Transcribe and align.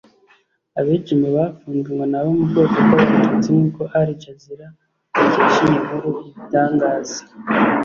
Abenshi 0.79 1.13
mu 1.21 1.27
bafunzwe 1.35 1.89
ngo 1.93 2.05
ni 2.11 2.17
abo 2.19 2.29
mu 2.37 2.45
bwoko 2.49 2.77
bw’Abatutsi 2.85 3.47
nk’uko 3.53 3.81
Aljazeera 3.99 4.67
dukesha 5.15 5.61
iyi 5.65 5.77
nkuru 5.83 6.09
ibitangaza 6.27 7.19